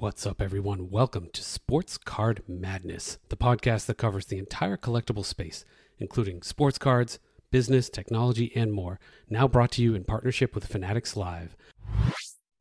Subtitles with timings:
[0.00, 0.88] What's up, everyone?
[0.88, 5.66] Welcome to Sports Card Madness, the podcast that covers the entire collectible space,
[5.98, 7.18] including sports cards,
[7.50, 8.98] business, technology, and more.
[9.28, 11.54] Now brought to you in partnership with Fanatics Live.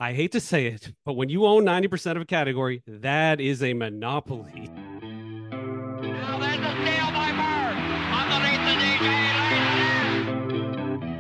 [0.02, 3.64] I hate to say it, but when you own 90% of a category, that is
[3.64, 4.70] a monopoly.
[6.02, 7.78] Now there's a steal by Bird.
[8.20, 8.76] Underneath the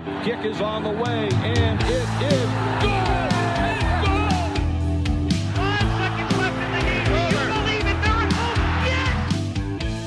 [0.03, 0.25] DJ.
[0.25, 3.28] Kick is on the way, and it is good.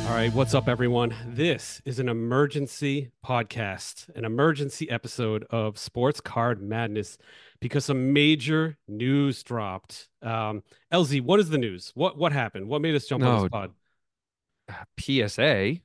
[0.05, 1.15] All right, what's up, everyone?
[1.27, 7.16] This is an emergency podcast, an emergency episode of Sports Card Madness
[7.61, 10.09] because some major news dropped.
[10.20, 11.92] Um, LZ, what is the news?
[11.95, 12.69] What what happened?
[12.69, 13.41] What made us jump on No.
[13.42, 13.73] this pod?
[15.01, 15.77] PSA,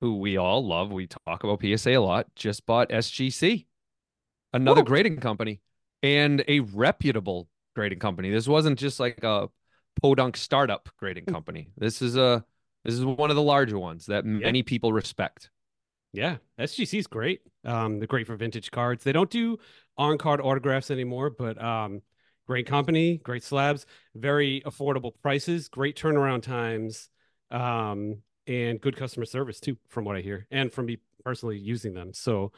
[0.00, 3.66] who we all love, we talk about PSA a lot, just bought SGC,
[4.52, 4.86] another Woo.
[4.86, 5.60] grading company
[6.02, 8.30] and a reputable grading company.
[8.30, 9.48] This wasn't just like a
[10.00, 11.32] podunk startup grading Hmm.
[11.34, 11.68] company.
[11.76, 12.44] This is a
[12.84, 15.50] this is one of the larger ones that many people respect.
[16.12, 17.40] Yeah, SGC is great.
[17.64, 19.04] Um, they're great for vintage cards.
[19.04, 19.58] They don't do
[19.96, 22.00] on card autographs anymore, but um,
[22.46, 27.10] great company, great slabs, very affordable prices, great turnaround times,
[27.50, 31.92] um, and good customer service too, from what I hear, and from me personally using
[31.92, 32.14] them.
[32.14, 32.52] So,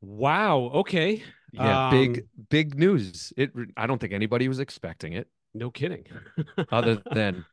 [0.00, 3.32] wow, okay, Yeah, big Um, big news.
[3.36, 6.06] It I don't think anybody was expecting it no kidding.
[6.72, 7.44] other than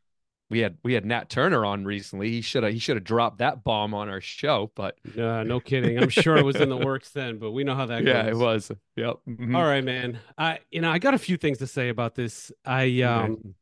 [0.50, 2.30] we had we had Nat Turner on recently.
[2.30, 5.60] He should have he should have dropped that bomb on our show, but Uh, no
[5.60, 5.98] kidding.
[5.98, 8.32] I'm sure it was in the works then, but we know how that yeah, goes.
[8.32, 8.72] it was.
[8.96, 9.16] Yep.
[9.28, 9.54] Mhm.
[9.54, 10.18] All right, man.
[10.36, 12.50] I you know I got a few things to say about this.
[12.64, 13.54] I um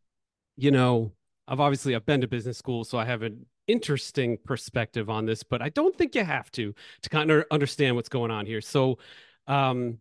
[0.56, 1.12] you know
[1.48, 5.42] I've obviously I've been to business school, so I have an interesting perspective on this,
[5.42, 8.60] but I don't think you have to to kind of understand what's going on here.
[8.60, 8.98] So,
[9.46, 9.98] um,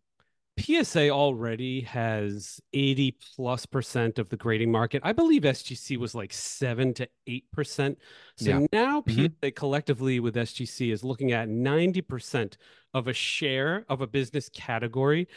[0.57, 5.01] PSA already has 80 plus percent of the grading market.
[5.03, 7.97] I believe SGC was like seven to eight percent.
[8.37, 8.65] So Yeah.
[8.71, 9.33] now Mhm.
[9.41, 12.57] PSA collectively with SGC is looking at 90 percent
[12.93, 15.27] of a share of a business category.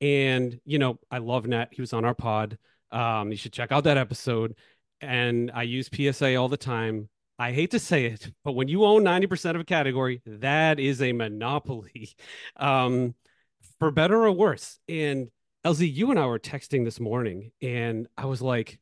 [0.00, 1.68] And, you know, I love Nat.
[1.72, 2.58] He was on our pod.
[2.90, 4.54] Um, you should check out that episode.
[5.00, 7.08] And I use PSA all the time.
[7.38, 11.00] I hate to say it, but when you own 90% of a category, that is
[11.00, 12.10] a monopoly.
[12.56, 13.14] Um,
[13.78, 14.78] for better or worse.
[14.88, 15.28] And
[15.64, 18.78] LZ, you and I were texting this morning, and I was like,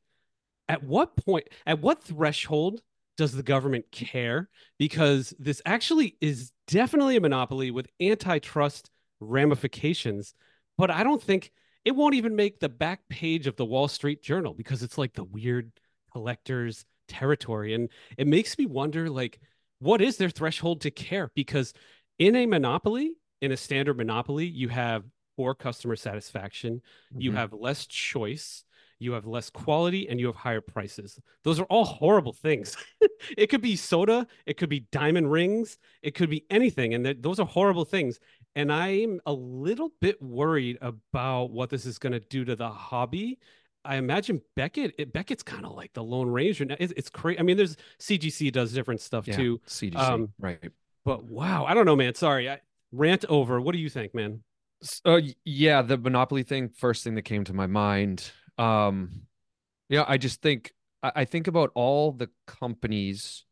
[0.69, 2.81] at what point, at what threshold
[3.17, 4.49] does the government care?
[4.79, 8.91] Because this actually is definitely a monopoly with antitrust
[9.21, 10.35] ramifications,
[10.77, 11.53] but I don't think
[11.85, 15.15] it won't even make the back page of the Wall Street Journal because it's like
[15.15, 15.71] the weird
[16.13, 17.75] collectors territory.
[17.75, 19.41] And it makes me wonder, like,
[19.79, 21.31] what is their threshold to care?
[21.35, 21.73] Because
[22.19, 25.05] in a monopoly, in a standard monopoly, you have
[25.37, 26.81] poor customer satisfaction,
[27.17, 27.35] you Mhm.
[27.35, 28.65] have less choice,
[28.99, 31.21] you have less quality, and you have higher prices.
[31.43, 32.77] Those are all horrible things.
[33.37, 36.95] it could be soda, it could be diamond rings, it could be anything.
[36.95, 38.19] And th- those are horrible things.
[38.55, 42.71] And I'm a little bit worried about what this is going to do to the
[42.71, 43.39] hobby.
[43.85, 46.65] I imagine Beckett, it, Beckett's kind of like the Lone Ranger.
[46.65, 47.39] Now, It's, it's crazy.
[47.39, 49.61] I mean, there's CGC does different stuff Yeah, too.
[49.67, 50.73] CGC, um, right?
[51.05, 52.15] But wow, I don't know, man.
[52.15, 52.49] Sorry.
[52.51, 52.61] I,
[52.93, 53.61] rant over.
[53.61, 54.43] What do you think, man?
[55.05, 56.69] Uh, yeah, the monopoly thing.
[56.69, 58.31] First thing that came to my mind.
[58.59, 59.23] Um,
[59.89, 63.45] yeah, I just think I, I think about all the companies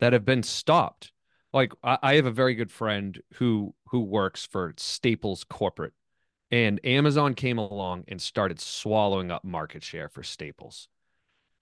[0.00, 1.12] that have been stopped.
[1.52, 5.94] Like I, I have a very good friend who who works for Staples Corporate,
[6.50, 10.88] and Amazon came along and started swallowing up market share for Staples.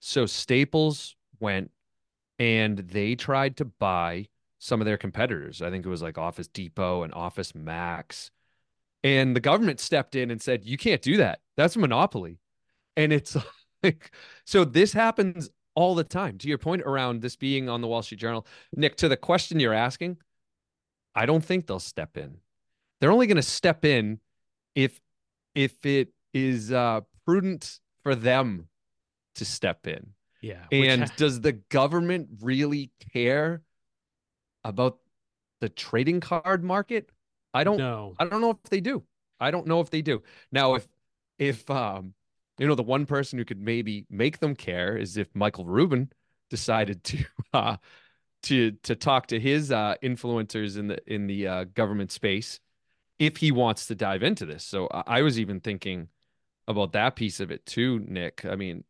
[0.01, 1.71] So Staples went
[2.39, 4.27] and they tried to buy
[4.63, 5.61] some of their competitors.
[5.61, 8.31] I think it was like Office Depot and Office Max.
[9.03, 11.41] And the government stepped in and said, you can't do that.
[11.57, 12.39] That's a monopoly.
[12.97, 13.37] And it's
[13.83, 14.13] like,
[14.45, 16.39] so this happens all the time.
[16.39, 18.47] To your point around this being on the Wall Street Journal,
[18.77, 20.19] Nick, to the question you're asking,
[21.13, 22.37] I don't think they'll step in.
[23.01, 24.21] They're only going to step in
[24.77, 25.01] if
[25.57, 28.69] if it is uh, prudent for them
[29.35, 30.11] to step in.
[30.41, 30.63] Yeah.
[30.71, 33.63] And ha- does the government really care
[34.65, 34.99] about
[35.61, 37.11] the trading card market?
[37.55, 38.15] I don't no.
[38.19, 39.03] I don't know if they do.
[39.41, 40.23] I don't know if they do.
[40.51, 40.89] Now if
[41.39, 42.15] if um
[42.59, 46.11] you know the one person who could maybe make them care is if Michael Rubin
[46.51, 47.77] decided to uh
[48.45, 52.61] to to talk to his uh influencers in the in the uh government space
[53.19, 54.65] if he wants to dive into this.
[54.65, 56.09] So I, I was even thinking
[56.69, 58.45] about that piece of it too, Nick.
[58.45, 58.85] I mean,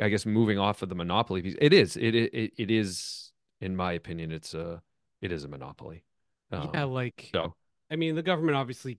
[0.00, 3.76] I guess moving off of the monopoly piece, it is it it, it is in
[3.76, 4.82] my opinion it's a
[5.22, 6.04] it is a monopoly.
[6.52, 7.54] yeah, Um, like so
[7.90, 8.98] I mean, the government obviously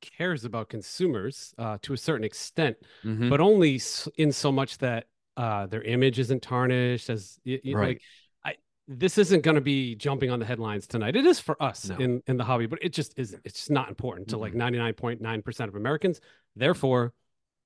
[0.00, 3.30] cares about consumers uh, to a certain extent, mhm.
[3.30, 3.80] but only
[4.16, 7.08] in so much that Uh, their image isn't tarnished.
[7.08, 7.88] As y- y- Right.
[7.88, 8.02] like,
[8.44, 8.56] I
[8.86, 11.16] this isn't going to be jumping on the headlines tonight.
[11.16, 11.96] It is for us No.
[11.96, 13.40] in in the hobby, but it just isn't.
[13.46, 16.20] It's just not important to like ninety nine point nine percent of Americans.
[16.54, 17.14] Therefore,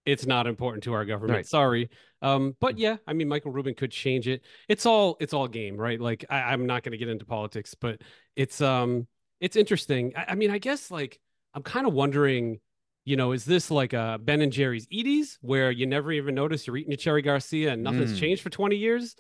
[0.04, 1.38] it's not important to our government.
[1.38, 1.46] Right.
[1.46, 1.90] Sorry.
[2.26, 4.43] Um, but yeah, I mean, Michael Rubin could change it.
[4.69, 6.00] It's all it's all game, right?
[6.00, 8.00] Like I, I'm not going to get into politics, but
[8.34, 9.06] it's um
[9.40, 10.12] it's interesting.
[10.17, 11.20] I, I mean, I guess like
[11.55, 12.58] I'm kind of wondering,
[13.05, 16.67] you know, is this like a Ben and Jerry's Edy's where you never even notice
[16.67, 18.19] you're eating a Cherry Garcia and nothing's Mm.
[18.20, 19.14] changed for 20 years?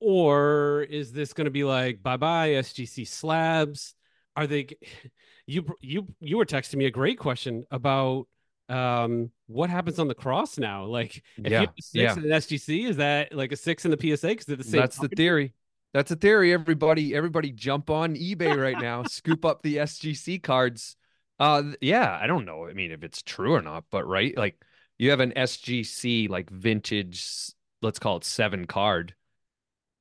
[0.00, 3.94] Or is this going to be like bye bye SGC slabs?
[4.34, 4.66] Are they
[5.46, 8.26] you you you were texting me a great question about
[8.68, 10.84] um what happens on the cross now?
[10.84, 12.16] Like if Yeah, you have a six yeah.
[12.16, 14.28] in an SGC, is that like a six in the PSA?
[14.28, 14.82] Because they're the same.
[14.82, 15.54] That's the theory.
[15.92, 16.52] That's a theory.
[16.52, 19.04] Everybody, everybody, jump on eBay right now.
[19.08, 20.96] scoop up the SGC cards.
[21.38, 22.66] Uh, yeah, I don't know.
[22.66, 24.62] I mean, if it's true or not, but right, like
[24.98, 27.52] you have an SGC like vintage,
[27.82, 29.14] let's call it seven card,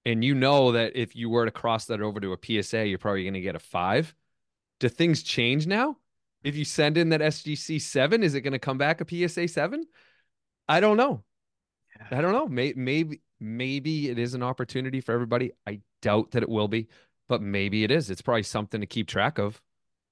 [0.05, 2.99] and you know that if you were to cross that over to a PSA, you're
[2.99, 4.15] probably going to get a five.
[4.79, 5.97] Do things change now?
[6.45, 9.47] If you send in that SGC seven, is it going to come back a PSA
[9.47, 9.85] seven?
[10.67, 11.23] I don't know.
[12.11, 12.47] I don't know.
[12.47, 15.51] May, maybe maybe it is an opportunity for everybody.
[15.67, 16.87] I doubt that it will be,
[17.27, 18.09] but maybe it is.
[18.11, 19.59] It's probably something to keep track of.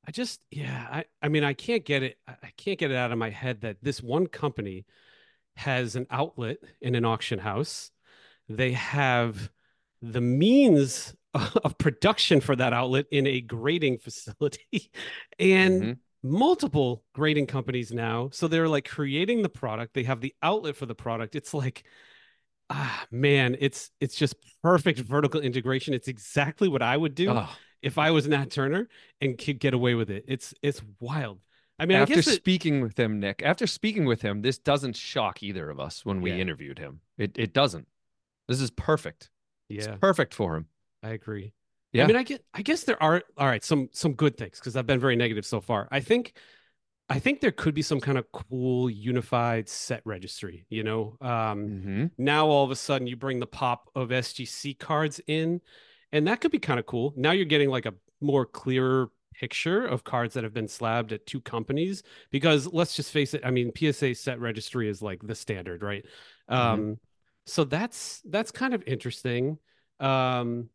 [0.07, 2.17] I just, yeah, I, I mean, I can't get it.
[2.27, 4.85] I can't get it out of my head that this one company
[5.55, 7.91] has an outlet in an auction house.
[8.49, 9.49] They have
[10.01, 14.91] the means of production for that outlet in a grading facility
[15.39, 15.97] and Mhm.
[16.23, 18.29] Multiple grading companies now.
[18.31, 19.93] So they're like creating the product.
[19.93, 21.35] They have the outlet for the product.
[21.35, 21.83] It's like,
[22.69, 25.93] ah, man, it's it's just perfect vertical integration.
[25.93, 27.49] It's exactly what I would do Oh,
[27.81, 28.87] if I was Nat Turner
[29.21, 30.25] and could get away with it.
[30.27, 31.39] It's it's wild.
[31.79, 34.57] I mean, after I guess it, speaking with him, Nick, after speaking with him, this
[34.59, 36.37] doesn't shock either of us when we Yeah.
[36.37, 37.01] interviewed him.
[37.17, 37.87] It it doesn't.
[38.47, 39.29] This is perfect.
[39.69, 40.67] yeah, It's perfect for him.
[41.01, 41.53] I agree.
[41.93, 42.03] Yeah.
[42.03, 44.75] I mean, I get I guess there are all right, some some good things because
[44.75, 45.87] I've been very negative so far.
[45.91, 46.33] I think
[47.09, 51.17] I think there could be some kind of cool unified set registry, you know.
[51.21, 55.61] Um hmm now all of a sudden you bring the pop of SGC cards in,
[56.11, 57.13] and that could be kind of cool.
[57.17, 61.25] Now you're getting like a more clearer picture of cards that have been slabbed at
[61.25, 65.35] two companies because let's just face it, I mean PSA set registry is like the
[65.35, 66.05] standard, right?
[66.57, 66.83] Mhm.
[66.83, 66.99] Um
[67.45, 69.57] so that's that's kind of interesting.
[69.99, 70.69] Um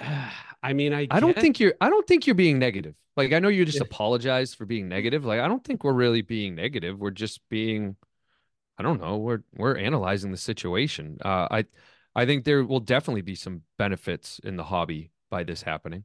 [0.62, 1.74] I mean I I don't think you're.
[1.80, 2.94] I don't think you're being negative.
[3.16, 3.82] Like I know you just Yeah.
[3.82, 5.24] apologized for being negative.
[5.24, 6.98] Like I don't think we're really being negative.
[6.98, 7.96] We're just being.
[8.78, 9.18] I don't know.
[9.18, 11.18] We're we're analyzing the situation.
[11.24, 11.64] Uh, I
[12.14, 16.04] I think there will definitely be some benefits in the hobby by this happening.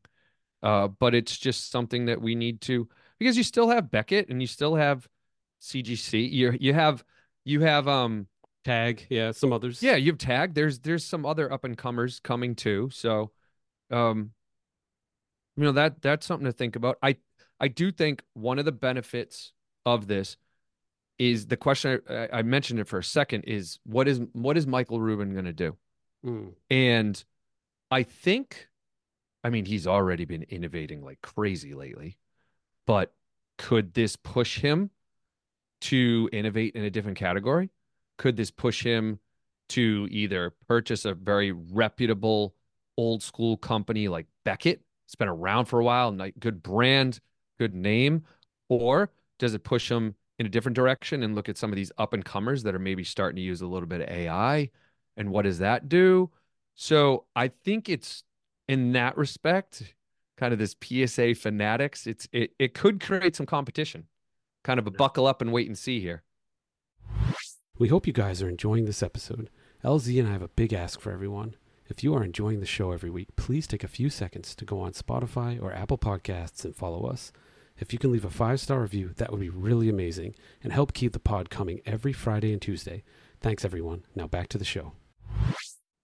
[0.63, 2.87] Uh, but it's just something that we need to
[3.19, 5.07] because you still have Beckett and you still have
[5.59, 6.25] CGC.
[6.31, 7.03] You you have
[7.43, 8.27] you have um
[8.63, 9.81] tag, yeah, some others.
[9.83, 10.53] yeah, you have tag.
[10.53, 12.89] There's there's some other up and comers coming too.
[12.91, 13.31] So,
[13.91, 14.31] um,
[15.55, 16.97] you know that that's something to think about.
[17.01, 17.17] I
[17.59, 19.53] I do think one of the benefits
[19.85, 20.37] of this
[21.17, 24.67] is the question I, I mentioned it for a second is what is what is
[24.67, 25.77] Michael Rubin going to do?
[26.25, 26.53] Mm.
[26.69, 27.23] And
[27.91, 28.67] I think,
[29.43, 32.17] I mean, he's already been innovating like crazy lately,
[32.85, 33.13] but
[33.57, 34.89] could this push him
[35.81, 37.69] to innovate in a different category?
[38.17, 39.19] Could this push him
[39.69, 42.54] to either purchase a very reputable
[42.97, 44.81] old school company like Beckett?
[45.05, 47.19] It's been around for a while, like good brand,
[47.59, 48.23] good name,
[48.69, 51.91] or does it push them in a different direction and look at some of these
[51.97, 54.69] up and comers that are maybe starting to use a little bit of AI?
[55.17, 56.31] And what does that do?
[56.73, 58.23] So I think it's
[58.67, 59.95] in that respect,
[60.37, 62.07] kind of this PSA fanatics.
[62.07, 64.07] It's it it could create some competition.
[64.63, 66.23] Kind of a buckle up and wait and see here.
[67.77, 69.49] We hope you guys are enjoying this episode.
[69.83, 71.55] LZ and I have a big ask for everyone.
[71.87, 74.79] If you are enjoying the show every week, please take a few seconds to go
[74.79, 77.31] on Spotify or Apple Podcasts and follow us.
[77.77, 80.93] If you can leave a five star review, that would be really amazing and help
[80.93, 83.03] keep the pod coming every Friday and Tuesday.
[83.41, 84.03] Thanks, everyone.
[84.15, 84.93] Now back to the show.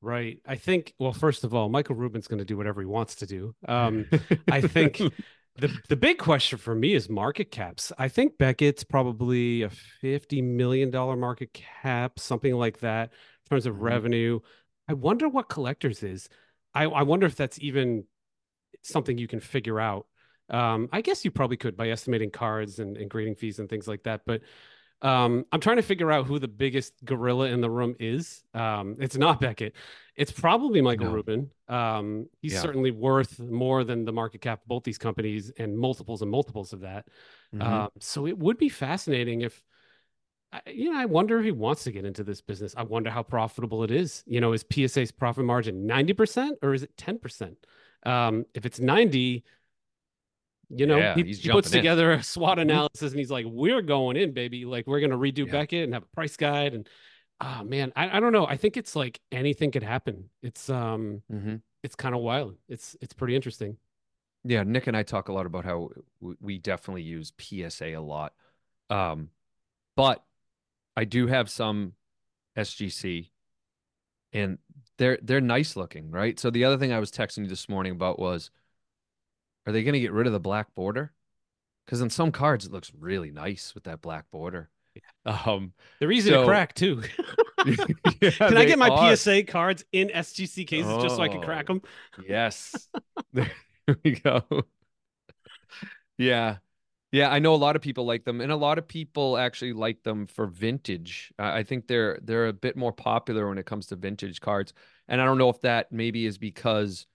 [0.02, 0.40] Right.
[0.48, 3.26] I think, well, first of all, Michael Rubin's going to do whatever he wants to
[3.26, 3.56] do.
[3.68, 4.08] Um,
[4.52, 4.98] I think
[5.58, 7.92] the the big question for me is market caps.
[7.98, 13.12] I think Beckett's probably a fifty million dollar market cap, something like that,
[13.46, 13.82] in terms of Mhm.
[13.82, 14.40] revenue.
[14.92, 16.28] I wonder what collectors is.
[16.74, 18.04] I, I wonder if that's even
[18.84, 20.06] something you can figure out.
[20.50, 23.88] Um, I guess you probably could by estimating cards and, and grading fees and things
[23.88, 24.24] like that.
[24.26, 24.42] But
[25.02, 28.44] um, I'm trying to figure out who the biggest gorilla in the room is.
[28.54, 29.76] Um, it's not Beckett.
[30.18, 31.14] It's probably Michael No.
[31.14, 31.52] Rubin.
[31.70, 32.60] Um, he's Yeah.
[32.60, 36.74] certainly worth more than the market cap of both these companies and multiples and multiples
[36.74, 37.08] of that.
[37.56, 37.62] Mhm.
[37.62, 39.64] Um, so it would be fascinating if
[40.68, 42.74] you know, I wonder if he wants to get into this business.
[42.76, 44.24] I wonder how profitable it is.
[44.26, 47.56] You know, is PSA's profit margin 90% or is it 10%?
[48.04, 49.44] Um, if it's 90,
[50.70, 51.78] you know, Yeah, he, he puts in.
[51.78, 52.62] together a SWOT Mhm.
[52.62, 54.66] analysis and he's like, we're going in, baby.
[54.66, 55.52] Like, we're going to redo Yeah.
[55.52, 56.74] Beckett and have a price guide.
[56.74, 56.90] And,
[57.40, 58.46] ah, man, I, I don't know.
[58.46, 60.30] I think it's like anything could happen.
[60.42, 61.56] It's, um, Mm-hmm.
[61.84, 62.58] it's kind of wild.
[62.68, 63.78] It's, it's pretty interesting.
[64.44, 68.34] Yeah, Nick and I talk a lot about how we definitely use PSA a lot.
[68.90, 69.30] Um,
[69.96, 70.24] but
[71.02, 71.94] I do have some
[72.56, 73.30] SGC
[74.34, 74.60] and
[75.00, 76.40] they're they're nice looking, right?
[76.40, 78.52] So the other thing I was texting you this morning about was
[79.66, 81.12] are they going to get rid of the black border?
[81.86, 84.70] Because on some cards it looks really nice with that black border.
[85.26, 87.02] Um, They're easy So- to crack too.
[87.66, 89.16] yeah, Can I get my are.
[89.16, 91.74] PSA cards in SGC cases just so I can crack Oh.
[91.76, 91.82] them?
[92.28, 92.88] Yes.
[93.34, 93.50] There
[94.04, 94.44] we go.
[96.18, 96.58] Yeah.
[97.12, 99.74] Yeah, I know a lot of people like them, and a lot of people actually
[99.74, 101.34] like them for vintage.
[101.38, 104.74] I think they're they're a bit more popular when it comes to vintage cards.
[105.10, 107.06] And I don't know if that maybe is because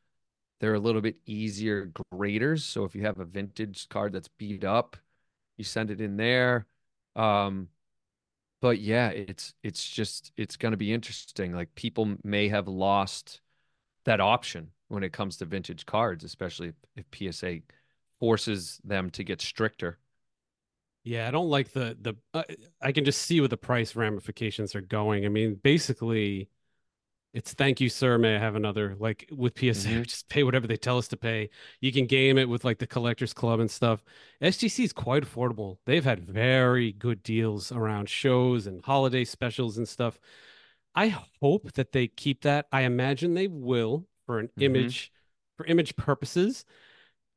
[0.60, 2.64] they're a little bit easier graders.
[2.64, 4.96] So if you have a vintage card that's beat up,
[5.58, 6.66] you send it in there.
[7.16, 7.68] Um,
[8.60, 11.52] but yeah, it's it's just it's going to be interesting.
[11.54, 13.40] Like people may have lost
[14.04, 17.62] that option when it comes to vintage cards, especially if, if PSA
[18.20, 19.98] forces them to get stricter.
[21.04, 22.14] Yeah, I don't like the the.
[22.34, 22.42] Uh,
[22.82, 25.24] I can just see where the price ramifications are going.
[25.24, 26.48] I mean, basically,
[27.34, 28.18] it's thank you, sir.
[28.18, 28.96] May I have another?
[28.98, 30.02] Like with PSA, Mhm.
[30.06, 31.50] just pay whatever they tell us to pay.
[31.80, 34.04] You can game it with like the collectors club and stuff.
[34.40, 35.78] SGC is quite affordable.
[35.86, 40.18] They've had very good deals around shows and holiday specials and stuff.
[40.94, 41.08] I
[41.40, 42.66] hope that they keep that.
[42.72, 44.62] I imagine they will for an Mhm.
[44.64, 45.12] image
[45.56, 46.64] for image purposes.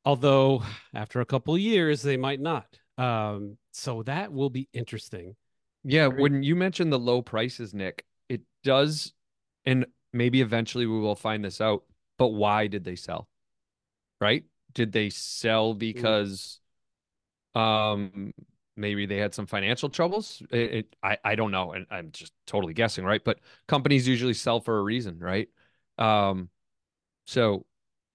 [0.05, 0.63] Although
[0.93, 2.67] after a couple of years they might not.
[2.97, 5.35] Um, so that will be interesting.
[5.83, 9.13] Yeah, when you mentioned the low prices, Nick, it does,
[9.65, 11.83] and maybe eventually we will find this out,
[12.17, 13.27] but why did they sell?
[14.19, 14.43] Right?
[14.73, 16.59] Did they sell because
[17.55, 18.33] um
[18.75, 20.43] maybe they had some financial troubles?
[20.51, 23.23] It, it I I don't know, and I'm just totally guessing, right?
[23.23, 25.49] But companies usually sell for a reason, right?
[25.97, 26.49] Um
[27.25, 27.65] so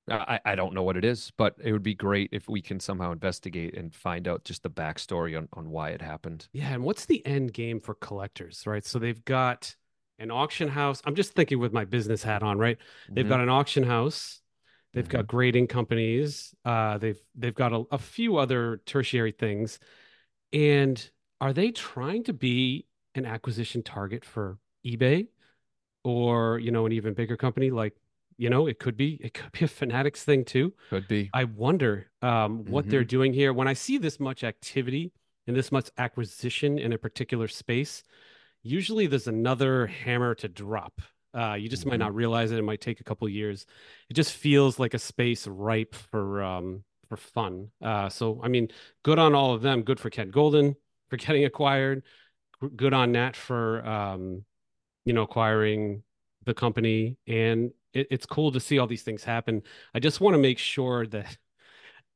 [0.09, 2.79] I, I don't know what it is, but it would be great if we can
[2.79, 6.49] somehow investigate and find out just the backstory on, on why it happened.
[6.53, 8.85] Yeah, and what's the end game for collectors, right?
[8.85, 9.75] So they've got
[10.19, 11.01] an auction house.
[11.05, 12.79] I'm just thinking with my business hat on, right?
[13.15, 13.29] They've Mhm.
[13.29, 14.43] got an auction house.
[14.93, 16.55] They've got grading companies.
[16.65, 19.81] Uh, they've they've got a, a few other tertiary things.
[20.53, 25.29] And are they trying to be an acquisition target for eBay
[26.05, 27.95] or, you know, an even bigger company like,
[28.37, 30.73] you know, it could be it could be a Fanatics thing too.
[30.91, 31.31] could be.
[31.33, 33.53] I wonder um, what they're doing here.
[33.53, 35.13] When I see this much activity
[35.47, 38.03] and this much acquisition in a particular space,
[38.63, 41.01] usually there's another hammer to drop.
[41.37, 41.99] Uh, you just might Mhm.
[42.01, 42.59] not realize it.
[42.59, 43.67] It might take a couple years.
[44.09, 47.71] It just feels like a space ripe for um, for fun.
[47.83, 48.69] Uh, so I mean,
[49.03, 49.83] good on all of them.
[49.83, 50.77] Good for Ken Goldin
[51.11, 52.03] for getting acquired.
[52.77, 54.45] Good on Nat for um,
[55.05, 56.03] you know acquiring
[56.45, 59.63] the company, and it, it's cool to see all these things happen.
[59.95, 61.37] I just want to make sure that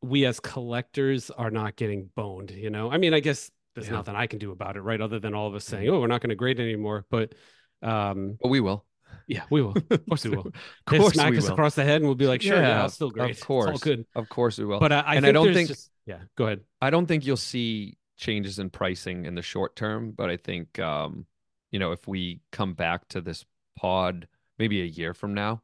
[0.03, 2.51] we as collectors are not getting boned.
[2.51, 3.95] You know, I mean, I guess there's Yeah.
[3.95, 5.01] nothing I can do about it, right?
[5.01, 7.35] Other than all of us saying, "Oh, we're not going to grade anymore." But
[7.83, 8.85] um, But we will.
[9.27, 9.77] yeah, we will.
[9.91, 10.47] Of course we will.
[10.87, 11.53] Of course smack we us will.
[11.53, 13.31] across the head, and we'll be like, "Sure, yeah, Yeah, I'll still grade.
[13.31, 13.81] Of It's all course.
[13.81, 14.81] good." Of course we will.
[14.81, 16.19] But I, I And I don't think- just- yeah.
[16.37, 16.61] Go ahead.
[16.81, 20.79] I don't think you'll see changes in pricing in the short term, but I think
[20.79, 21.27] um,
[21.71, 23.45] you know, if we come back to this
[23.77, 24.27] pod
[24.59, 25.63] maybe a year from now,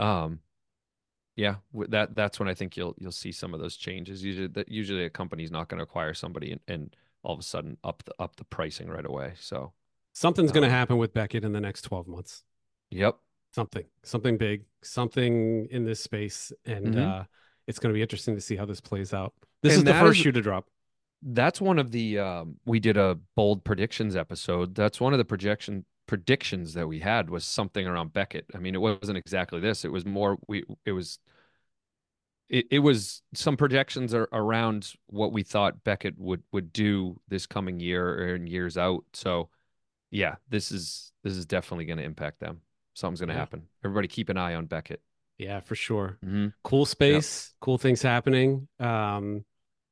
[0.00, 0.40] um,
[1.36, 1.56] yeah,
[1.88, 4.22] that that's when I think you'll you'll see some of those changes.
[4.24, 7.42] Usually, that usually a company's not going to acquire somebody and, and all of a
[7.42, 9.34] sudden up the up the pricing right away.
[9.40, 9.72] So,
[10.12, 12.42] Something's going to Um, happen with Beckett in the next 12 months.
[12.90, 13.16] yep,
[13.54, 17.20] Something, something big, something in this space, and Mhm.
[17.20, 17.24] uh,
[17.66, 19.32] it's going to be interesting to see how this plays out.
[19.62, 20.68] This And is the first is- shoe to drop.
[21.22, 24.74] that's one of the um, we did a bold predictions episode.
[24.74, 28.44] That's one of the projection predictions that we had was something around Beckett.
[28.52, 29.84] I mean, it wasn't exactly this.
[29.84, 31.20] It was more we it was
[32.48, 37.46] it, it was some projections are around what we thought Beckett would would do this
[37.46, 39.04] coming year and years out.
[39.12, 39.50] So
[40.10, 42.62] yeah, this is this is definitely going to impact them.
[42.94, 43.38] Something's going to Yeah.
[43.38, 43.62] happen.
[43.84, 45.00] Everybody keep an eye on Beckett.
[45.38, 46.18] Yeah, for sure.
[46.26, 46.48] Mm-hmm.
[46.64, 48.66] Cool space, cool things happening.
[48.80, 49.44] Um,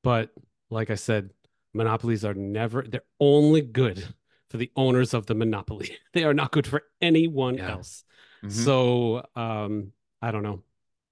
[0.02, 0.30] but
[0.68, 1.30] like I said,
[1.72, 4.04] monopolies are never, they're only good
[4.50, 5.96] for the owners of the monopoly.
[6.14, 7.72] They are not good for anyone Yeah.
[7.72, 8.04] else.
[8.44, 8.50] Mhm.
[8.52, 10.62] So um, I don't know.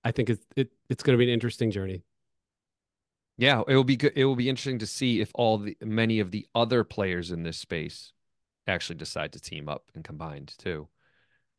[0.04, 2.02] I think it's it, it's going to be an interesting journey.
[3.38, 4.12] Yeah, it will be good.
[4.16, 7.42] It will be interesting to see if all the many of the other players in
[7.42, 8.12] this space
[8.66, 10.88] actually decide to team up and combined too.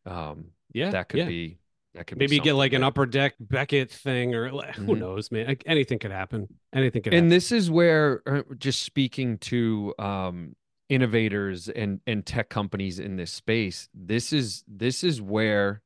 [0.05, 1.27] Um, Yeah, that could yeah.
[1.27, 1.59] be
[1.93, 4.99] that could maybe get like an upper deck Beckett thing, or like, who Mhm.
[4.99, 5.47] knows, man?
[5.47, 6.47] Like, anything could happen.
[6.73, 7.29] Anything could and happen.
[7.29, 10.55] this is where uh, just speaking to um
[10.89, 15.81] innovators and and tech companies in this space this is this is where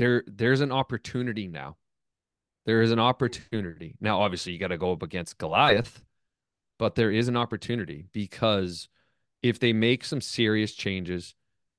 [0.00, 1.76] there there's an opportunity now.
[2.64, 3.96] There is an opportunity.
[4.00, 6.02] Now obviously you got to go up against goliath
[6.78, 8.88] but there is an opportunity because
[9.42, 11.34] if they make some serious changes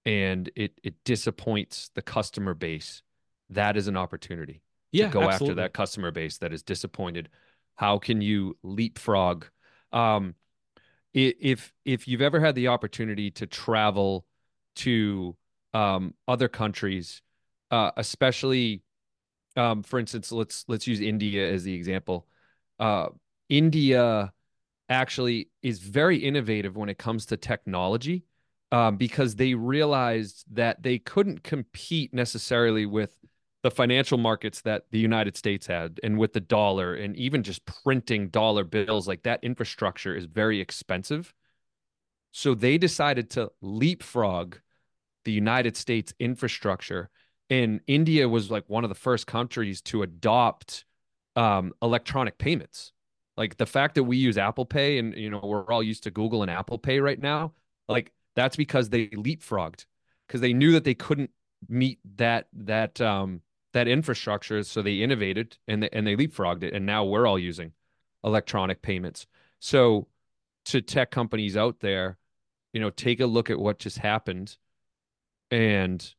[0.06, 3.02] and it it disappoints the customer base
[3.50, 7.30] that is an opportunity yeah, to go after that customer base that is disappointed.
[7.76, 9.46] How can you leapfrog?
[9.92, 10.36] Um
[11.14, 14.26] if if you've ever had the opportunity to travel
[14.76, 15.36] to
[15.74, 17.22] um other countries
[17.72, 18.82] uh especially
[19.58, 22.28] um for instance let's let's use India as the example.
[22.80, 23.08] Uh
[23.50, 24.32] India
[24.90, 28.26] actually is very innovative when it comes to technology
[28.72, 33.16] um, because they realized that they couldn't compete necessarily with
[33.64, 37.64] the financial markets that the United States had and with the dollar and even just
[37.66, 41.34] printing dollar bills like that infrastructure is very expensive.
[42.32, 44.58] So they decided to leapfrog
[45.26, 47.10] the United States infrastructure.
[47.50, 50.86] And India was like one of the first countries to adopt
[51.36, 52.94] um, electronic payments.
[53.38, 56.12] Like the fact that we use Apple Pay and you know we're all used to
[56.12, 57.54] Google and Apple Pay right now,
[57.88, 59.86] like that's because they leapfrogged
[60.28, 61.32] because they knew that they couldn't
[61.70, 63.42] meet that that um
[63.74, 67.40] that infrastructure, so they innovated and they, and they leapfrogged it, and now we're all
[67.40, 67.72] using
[68.24, 69.28] electronic payments.
[69.60, 70.08] So
[70.66, 72.18] to tech companies out there,
[72.74, 74.58] you know, take a look at what just happened,
[75.50, 76.14] and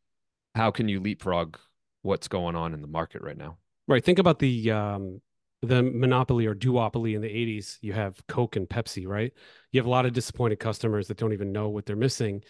[0.54, 1.59] how can you leapfrog
[2.02, 3.59] what's going on in the market right now?
[3.88, 4.04] Right.
[4.04, 5.21] Think about the um
[5.62, 7.78] the monopoly or duopoly in the 80s.
[7.82, 9.32] You have Coke and Pepsi, right?
[9.71, 12.42] You have a lot of disappointed customers that don't even know what they're missing.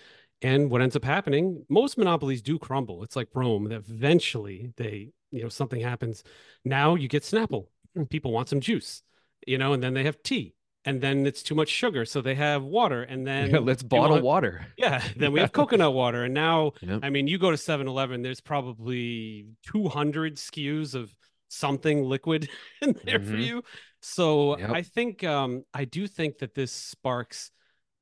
[0.42, 3.02] And what ends up happening, most monopolies do crumble.
[3.04, 6.24] It's like Rome that eventually they, you know, something happens.
[6.64, 7.66] Now you get Snapple.
[8.10, 9.02] People want some juice,
[9.46, 10.54] you know, and then they have tea.
[10.84, 12.04] And then it's too much sugar.
[12.04, 13.02] So they have water.
[13.04, 14.66] And then Yeah, let's bottle water.
[14.76, 15.00] Yeah.
[15.16, 16.24] Then we have coconut water.
[16.24, 17.00] And now Yep.
[17.04, 21.14] I mean, you go to 7 Eleven, there's probably 200 SKUs of
[21.48, 22.48] something liquid
[22.82, 23.46] in there for Mhm.
[23.46, 23.62] you.
[24.00, 24.70] So Yep.
[24.70, 27.52] I think, um, I do think that this sparks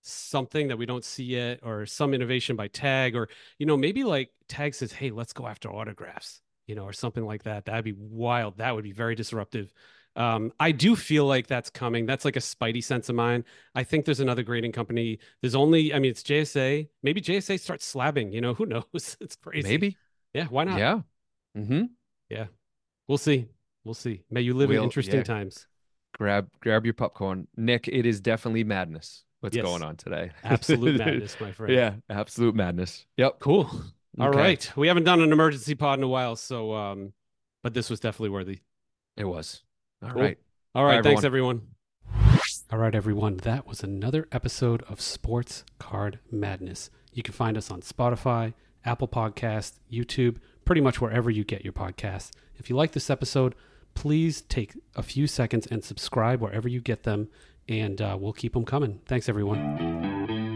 [0.03, 4.05] something that we don't see yet, or some innovation by Tag, or, you know, maybe
[4.05, 7.65] like Tag says, hey, let's go after autographs, you know, or something like that.
[7.67, 8.59] That'd be wild.
[8.59, 9.73] That would be very disruptive.
[10.17, 12.05] Um, I do feel like that's coming.
[12.05, 13.45] That's like a spidey sense of mine.
[13.75, 15.19] I think there's another grading company.
[15.41, 16.89] There's only, I mean, it's JSA.
[17.03, 19.17] Maybe JSA starts slabbing, you know, who knows?
[19.21, 19.69] It's crazy.
[19.69, 19.97] Maybe.
[20.35, 20.79] Yeah, why not?
[20.79, 21.01] Yeah.
[21.57, 21.85] Mm-hmm.
[23.09, 23.49] We'll see.
[23.83, 24.23] We'll see.
[24.31, 25.25] May you live in We'll- interesting yeah.
[25.25, 25.67] times.
[26.17, 27.49] Grab grab your popcorn.
[27.57, 29.25] Nick, it is definitely madness.
[29.40, 29.64] What's Yes.
[29.64, 30.31] going on today?
[30.44, 31.72] Absolute madness, my friend.
[31.74, 33.07] Yeah, absolute madness.
[33.16, 33.40] Yep.
[33.40, 33.70] Cool.
[34.18, 34.38] All Okay.
[34.38, 34.72] right.
[34.76, 37.12] We haven't done an emergency pod in a while, so um,
[37.62, 38.59] but this was definitely worthy.
[39.16, 39.62] It was.
[40.03, 40.37] All right.
[40.37, 40.81] Cool.
[40.83, 41.03] All right.
[41.03, 41.62] Bye, thanks, everyone.
[42.72, 43.38] All right, everyone.
[43.38, 46.90] That was another episode of Sports Card Madness.
[47.12, 51.72] You can find us on Spotify, Apple Podcast, YouTube, pretty much wherever you get your
[51.72, 52.31] podcasts.
[52.57, 53.55] If you like this episode,
[53.94, 57.29] please take a few seconds and subscribe wherever you get them,
[57.70, 59.00] and uh, we'll keep them coming.
[59.06, 60.50] Thanks, everyone.